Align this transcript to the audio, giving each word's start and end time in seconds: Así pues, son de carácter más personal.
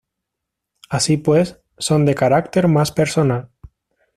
Así 0.89 1.17
pues, 1.17 1.61
son 1.77 2.07
de 2.07 2.15
carácter 2.15 2.67
más 2.67 2.91
personal. 2.91 3.51